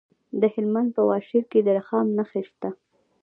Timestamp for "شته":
2.49-2.69